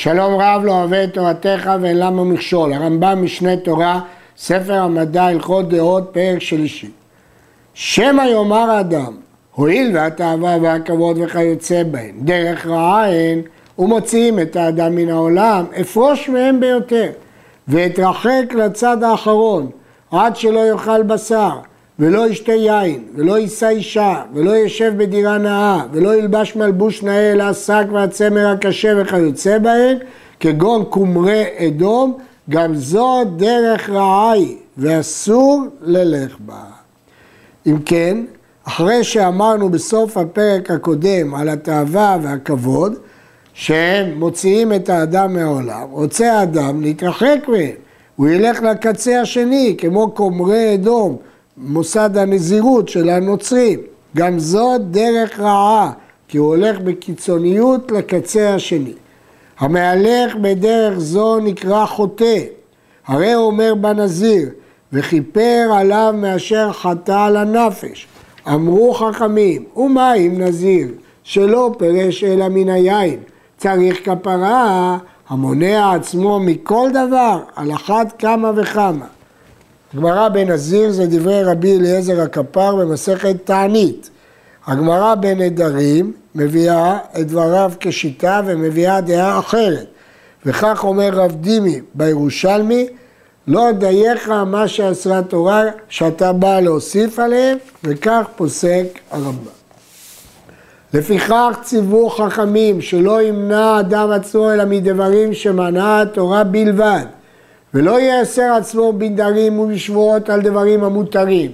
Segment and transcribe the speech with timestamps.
[0.00, 2.72] שלום רב לא אוהב את תורתך ואין למה מכשול.
[2.72, 4.00] הרמב"ם משנה תורה,
[4.36, 6.90] ספר המדע, הלכות דעות, פרק שלישי.
[7.74, 9.16] שמא יאמר האדם,
[9.54, 13.40] הואיל והתאווה והכבוד וכיוצא בהן, דרך רעה הן,
[13.78, 17.10] ומוציאים את האדם מן העולם, אפרוש מהם ביותר,
[17.68, 19.70] ואתרחק לצד האחרון,
[20.10, 21.58] עד שלא יאכל בשר,
[21.98, 27.42] ולא ישתה יין, ולא יישא אישה, ולא ישב בדירה נאה, ולא ילבש מלבוש נאה אלא
[27.44, 29.96] השק והצמר הקשה וכיוצא בהן,
[30.40, 32.18] כגון כומרי אדום,
[32.50, 36.62] גם זו דרך רעה היא, ואסור ללך בה.
[37.66, 38.18] אם כן,
[38.64, 42.94] אחרי שאמרנו בסוף הפרק הקודם על התאווה והכבוד,
[43.54, 47.70] שהם מוציאים את האדם מהעולם, רוצה האדם להתרחק מהם,
[48.16, 51.16] הוא ילך לקצה השני, כמו כומרי אדום,
[51.60, 53.80] מוסד הנזירות של הנוצרים.
[54.16, 55.92] גם זאת דרך רעה,
[56.28, 58.92] כי הוא הולך בקיצוניות לקצה השני.
[59.58, 62.40] המהלך בדרך זו נקרא חוטא,
[63.06, 64.48] הרי הוא אומר בנזיר,
[64.92, 68.06] וכיפר עליו מאשר חטא על הנפש.
[68.48, 70.88] אמרו חכמים, ומה אם נזיר,
[71.22, 73.20] שלא פרש אלא מן היין,
[73.56, 79.06] צריך כפרה המונע עצמו מכל דבר, על אחת כמה וכמה.
[79.94, 84.10] הגמרא בנזיר זה דברי רבי אליעזר הכפר במסכת תענית.
[84.66, 89.86] הגמרא בנדרים מביאה את דבריו כשיטה ומביאה דעה אחרת.
[90.46, 92.88] וכך אומר רב דימי בירושלמי,
[93.46, 99.58] לא דייך מה שאסרה תורה שאתה בא להוסיף עליהם, וכך פוסק הרמב"ם.
[100.94, 107.04] לפיכך ציוו חכמים שלא ימנע אדם עצמו אלא מדברים שמנעה התורה בלבד.
[107.74, 111.50] ולא יאסר עצמו בנדרים ובשבועות על דברים המותרים.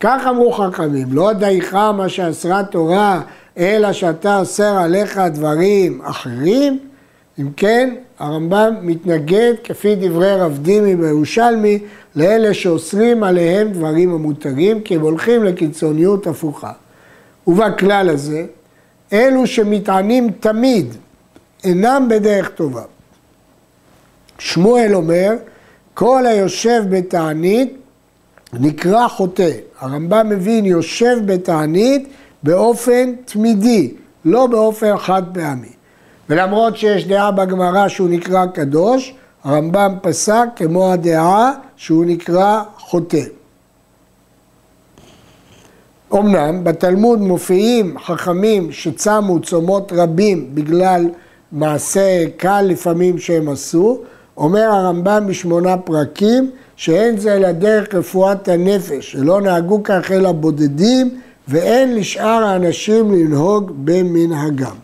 [0.00, 3.20] כך אמרו חכמים, לא דייך מה שאסרה תורה,
[3.58, 6.78] אלא שאתה אוסר עליך דברים אחרים?
[7.38, 11.78] אם כן, הרמב"ם מתנגד, כפי דברי רב דימי בירושלמי,
[12.16, 16.72] לאלה שאוסרים עליהם דברים המותרים, כי הם הולכים לקיצוניות הפוכה.
[17.46, 18.44] ובכלל הזה,
[19.12, 20.94] אלו שמטענים תמיד
[21.64, 22.82] אינם בדרך טובה.
[24.38, 25.32] שמואל אומר,
[25.94, 27.76] כל היושב בתענית
[28.52, 29.50] נקרא חוטא.
[29.80, 32.08] הרמב"ם מבין יושב בתענית
[32.42, 33.94] באופן תמידי,
[34.24, 35.68] לא באופן חד פעמי.
[36.28, 43.22] ולמרות שיש דעה בגמרא שהוא נקרא קדוש, הרמב"ם פסק כמו הדעה שהוא נקרא חוטא.
[46.14, 51.08] אמנם בתלמוד מופיעים חכמים שצמו צומות רבים בגלל
[51.52, 54.02] מעשה קל לפעמים שהם עשו,
[54.36, 61.20] אומר הרמב"ם בשמונה פרקים שאין זה אלא דרך רפואת הנפש, שלא נהגו כך אלא בודדים
[61.48, 64.76] ואין לשאר האנשים לנהוג במנהגם.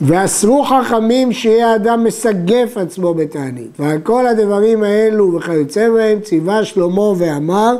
[0.00, 3.80] ואסרו חכמים שיהיה אדם מסגף עצמו בתענית.
[3.80, 7.76] ועל כל הדברים האלו וכיוצא בהם ציווה שלמה ואמר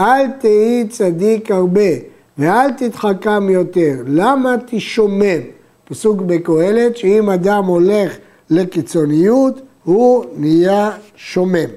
[0.00, 1.90] אל תהי צדיק הרבה
[2.38, 3.94] ואל תתחכם יותר.
[4.06, 5.55] למה תשומם?
[5.88, 8.12] פסוק בקהלת, שאם אדם הולך
[8.50, 11.68] לקיצוניות, הוא נהיה שומם.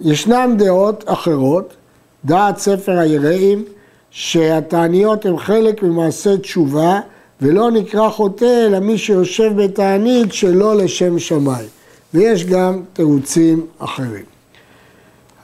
[0.00, 1.74] ישנן דעות אחרות,
[2.24, 3.64] דעת ספר היראים,
[4.10, 7.00] שהתעניות הן חלק ממעשה תשובה,
[7.40, 11.68] ולא נקרא חוטא אלא מי שיושב בתענית שלא לשם שמיים.
[12.14, 14.37] ויש גם תירוצים אחרים.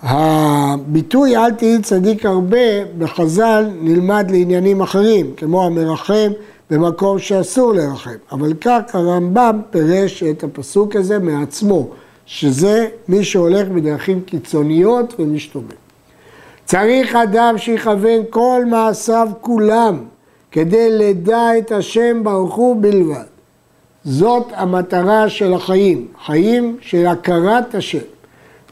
[0.07, 6.33] הביטוי אל תהי צדיק הרבה בחז"ל נלמד לעניינים אחרים, כמו המרחם
[6.71, 11.89] במקום שאסור לרחם, אבל כך הרמב"ם פירש את הפסוק הזה מעצמו,
[12.27, 15.67] שזה מי שהולך בדרכים קיצוניות ומשתומם.
[16.65, 19.99] צריך אדם שיכוון כל מעשיו כולם
[20.51, 23.25] כדי לדע את השם ברוך הוא בלבד.
[24.05, 28.14] זאת המטרה של החיים, חיים של הכרת השם.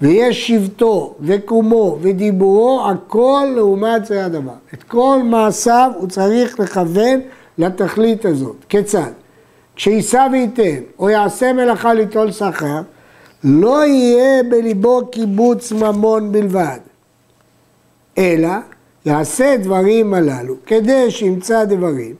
[0.02, 4.52] ויש שבטו וקומו ודיבורו, הכל לעומת זה הדבר.
[4.74, 7.20] את כל מעשיו הוא צריך לכוון
[7.58, 8.56] לתכלית הזאת.
[8.68, 9.10] כיצד?
[9.76, 12.80] כשיישא וייתן או יעשה מלאכה ליטול שכר,
[13.44, 16.78] לא יהיה בליבו קיבוץ ממון בלבד,
[18.18, 18.48] אלא
[19.04, 22.14] יעשה דברים הללו כדי שימצא דברים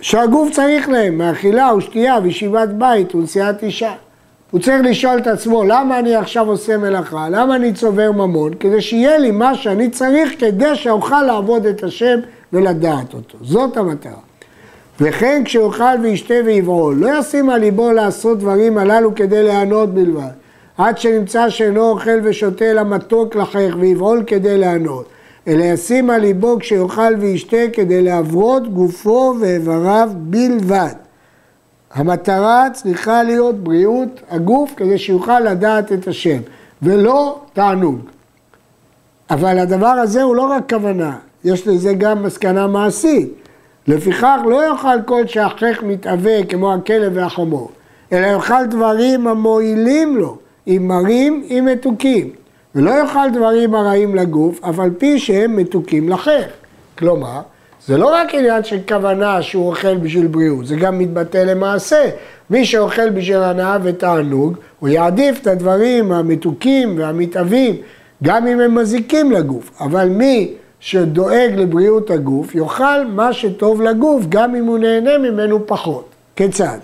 [0.00, 3.94] שהגוף צריך להם, מאכילה ושתייה וישיבת בית ונשיאת אישה.
[4.50, 7.28] הוא צריך לשאול את עצמו, למה אני עכשיו עושה מלאכה?
[7.30, 8.54] למה אני צובר ממון?
[8.60, 12.18] כדי שיהיה לי מה שאני צריך כדי שאוכל לעבוד את השם
[12.52, 13.38] ולדעת אותו.
[13.42, 14.12] זאת המטרה.
[15.00, 20.30] וכן כשיאכל וישתה ויבעול, לא ישים על ליבו לעשות דברים הללו כדי ליהנות בלבד.
[20.78, 25.06] עד שנמצא שאינו אוכל ושותה אלא מתוק לחייך ויבעול כדי ליהנות.
[25.48, 31.05] אלא ישים על ליבו כשיאכל וישתה כדי להברות גופו ואיבריו בלבד.
[31.94, 36.38] המטרה צריכה להיות בריאות הגוף כדי שיוכל לדעת את השם,
[36.82, 37.98] ולא תענוג.
[39.30, 43.28] אבל הדבר הזה הוא לא רק כוונה, יש לזה גם מסקנה מעשית.
[43.88, 47.70] לפיכך לא יאכל כל שאחך מתאווה כמו הכלב והחמור,
[48.12, 52.30] אלא יאכל דברים המועילים לו, עם מרים עם מתוקים.
[52.74, 56.44] ולא יאכל דברים הרעים לגוף, אף על פי שהם מתוקים לחך.
[56.98, 57.40] כלומר,
[57.86, 62.10] זה לא רק עניין של כוונה שהוא אוכל בשביל בריאות, זה גם מתבטא למעשה.
[62.50, 67.76] מי שאוכל בשביל הנאה ותענוג, הוא יעדיף את הדברים המתוקים והמתאבים,
[68.22, 69.70] גם אם הם מזיקים לגוף.
[69.80, 76.08] אבל מי שדואג לבריאות הגוף, יאכל מה שטוב לגוף, גם אם הוא נהנה ממנו פחות.
[76.36, 76.78] כיצד?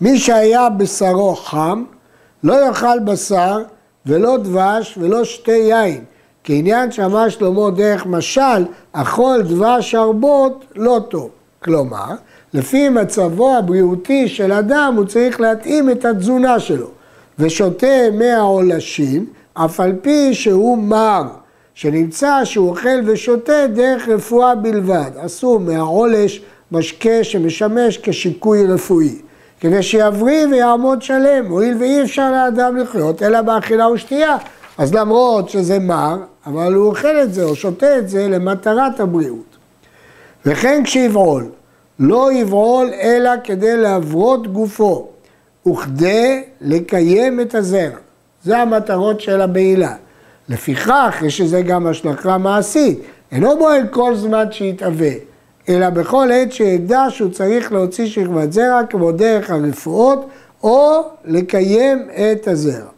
[0.00, 1.84] מי שהיה בשרו חם,
[2.44, 3.62] לא יאכל בשר
[4.06, 6.04] ולא דבש ולא שתי יין.
[6.44, 11.30] כעניין שאמר שלמה דרך משל, אכול דבש ארבות לא טוב.
[11.64, 12.10] כלומר,
[12.54, 16.86] לפי מצבו הבריאותי של אדם, הוא צריך להתאים את התזונה שלו.
[17.38, 21.22] ושותה מהעולשים, אף על פי שהוא מר,
[21.74, 25.10] שנמצא שהוא אוכל ושותה דרך רפואה בלבד.
[25.26, 26.42] אסור מהעולש
[26.72, 29.18] משקה שמשמש כשיקוי רפואי.
[29.60, 34.36] כדי שיבריא ויעמוד שלם, הואיל ואי אפשר לאדם לחיות אלא באכילה ושתייה.
[34.78, 36.16] אז למרות שזה מר,
[36.46, 39.56] אבל הוא אוכל את זה או שותה את זה למטרת הבריאות.
[40.46, 41.50] וכן כשיבעול,
[41.98, 45.08] לא יבעול אלא כדי להברות גופו,
[45.68, 47.98] וכדי לקיים את הזרע.
[48.44, 49.94] זה המטרות של הבעילה.
[50.48, 52.98] לפיכך, יש לזה גם השלכה מעשית.
[53.32, 55.10] אינו בועל כל זמן שיתאווה,
[55.68, 60.26] אלא בכל עת שידע שהוא צריך להוציא שכבת זרע כמו דרך הרפואות,
[60.62, 62.88] או לקיים את הזרע.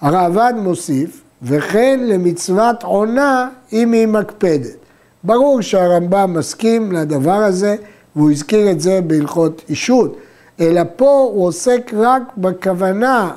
[0.00, 4.76] הרעב"ד מוסיף, וכן למצוות עונה אם היא מקפדת.
[5.24, 7.76] ברור שהרמב"ם מסכים לדבר הזה,
[8.16, 10.16] והוא הזכיר את זה בהלכות אישות,
[10.60, 13.30] אלא פה הוא עוסק רק בכוונה,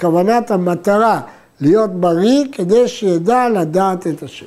[0.00, 1.20] כוונת המטרה,
[1.60, 4.46] להיות בריא כדי שידע לדעת את השם.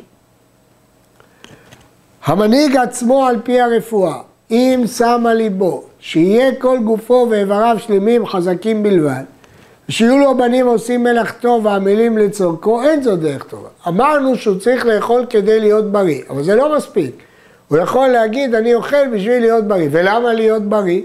[2.25, 4.17] המנהיג עצמו על פי הרפואה,
[4.51, 4.83] אם
[5.25, 9.23] על ליבו שיהיה כל גופו ואיבריו שלמים חזקים בלבד,
[9.89, 13.69] ושיהיו לו בנים עושים מלאכתו ועמלים לצורכו, אין זו דרך טובה.
[13.87, 17.11] אמרנו שהוא צריך לאכול כדי להיות בריא, אבל זה לא מספיק.
[17.67, 19.87] הוא יכול להגיד, אני אוכל בשביל להיות בריא.
[19.91, 21.01] ולמה להיות בריא?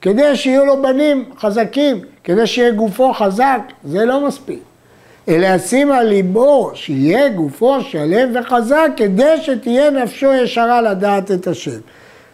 [0.00, 4.58] כדי שיהיו לו בנים חזקים, כדי שיהיה גופו חזק, זה לא מספיק.
[5.28, 11.80] אלא ישים על ליבו שיהיה גופו שלם וחזק כדי שתהיה נפשו ישרה לדעת את השם.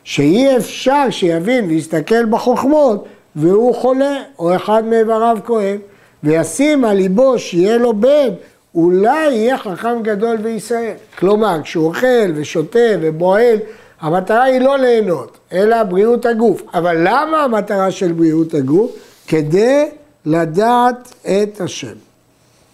[0.04, 3.06] שאי אפשר שיבין ויסתכל בחוכמות
[3.38, 5.76] והוא חולה או אחד מאיבריו כואב
[6.23, 8.29] וישים על ליבו שיהיה לו בן
[8.75, 10.94] אולי יהיה חכם גדול בישראל.
[11.19, 13.56] כלומר כשהוא אוכל ושותה ובועל
[14.00, 16.62] המטרה היא לא ליהנות אלא בריאות הגוף.
[16.75, 18.90] אבל למה המטרה של בריאות הגוף?
[19.29, 19.88] כדי
[20.26, 21.94] לדעת את השם.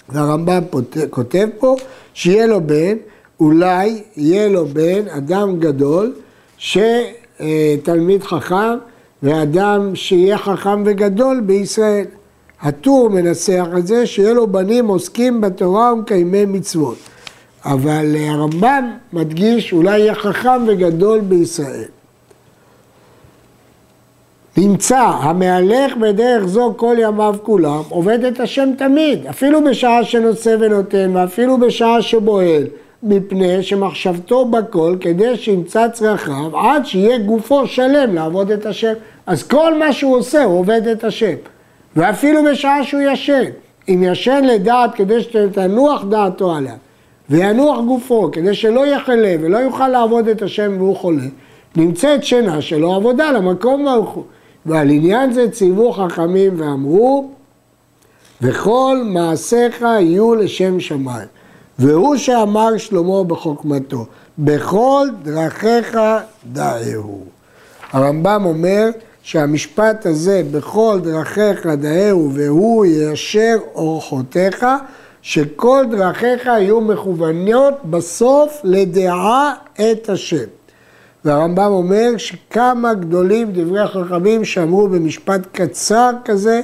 [0.09, 0.63] והרמב"ם
[1.11, 1.77] כותב פה
[2.15, 2.97] שיהיה לו בן,
[3.41, 6.15] אולי יהיה לו בן, אדם גדול,
[6.59, 8.77] שתלמיד חכם
[9.25, 12.05] ואדם שיהיה חכם וגדול בישראל.
[12.63, 16.97] הטור מנסח את זה, שיהיה לו בנים עוסקים בתורה ומקיימי מצוות.
[17.65, 21.85] אבל הרמב"ם מדגיש אולי יהיה חכם וגדול בישראל.
[24.57, 31.11] נמצא המהלך בדרך זו כל ימיו כולם, עובד את השם תמיד, אפילו בשעה שנושא ונותן
[31.15, 32.65] ואפילו בשעה שבועל,
[33.05, 38.93] מפני שמחשבתו בכל כדי שימצא צרכיו עד שיהיה גופו שלם לעבוד את השם.
[39.27, 41.35] אז כל מה שהוא עושה הוא עובד את השם,
[41.97, 43.45] ואפילו בשעה שהוא ישן.
[43.89, 46.75] אם ישן לדעת כדי שתנוח דעתו עליו,
[47.31, 51.27] וינוח גופו כדי שלא יחלה ולא יוכל לעבוד את השם והוא חולה,
[51.77, 54.25] נמצאת שינה שלו עבודה למקום ברוך הוא.
[54.67, 57.31] ועל עניין זה ציוו חכמים ואמרו,
[58.43, 61.29] וכל מעשיך יהיו לשם שמיים.
[61.79, 64.07] והוא שאמר שלמה בחוכמתו,
[64.39, 65.99] בכל דרכיך
[66.53, 67.25] דאהו.
[67.93, 68.89] הרמב"ם אומר
[69.23, 74.67] שהמשפט הזה, בכל דרכיך דאהו והוא יישר אורחותיך,
[75.23, 80.45] שכל דרכיך יהיו מכוונות בסוף לדעה את השם.
[81.25, 86.61] והרמב"ם אומר שכמה גדולים דברי החכמים שאמרו במשפט קצר כזה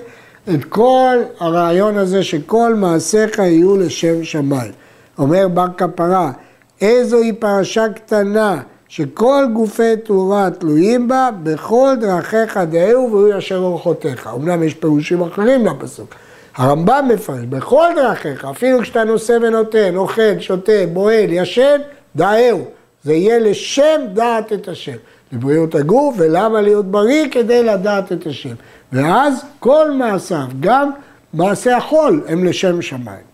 [0.55, 4.73] את כל הרעיון הזה שכל מעשיך יהיו לשם שמיים.
[5.21, 6.33] אומר בר כפרה,
[6.81, 14.31] איזוהי פרשה קטנה שכל גופי תאורה תלויים בה, בכל דרכיך דאהו והוא ישר אורחותיך.
[14.37, 16.15] אמנם יש פירושים אחרים לפסוק,
[16.57, 21.81] הרמב"ם מפרש, בכל דרכיך, אפילו כשאתה נושא ונותן, אוכל, שותה, בועל, ישן,
[22.17, 22.65] דאהו.
[23.05, 24.97] זה יהיה לשם דעת את השם.
[25.33, 27.29] לבריאות הגוף, ולמה להיות בריא?
[27.31, 28.55] כדי לדעת את השם.
[28.93, 30.91] ואז כל מעשיו, גם
[31.35, 33.25] מעשי החול, הם לשם שמיים.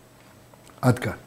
[0.82, 1.25] עד כאן.